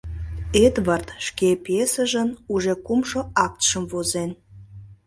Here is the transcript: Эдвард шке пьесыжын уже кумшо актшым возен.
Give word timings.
Эдвард 0.65 1.07
шке 1.25 1.49
пьесыжын 1.65 2.29
уже 2.53 2.73
кумшо 2.85 3.21
актшым 3.45 3.83
возен. 3.91 4.31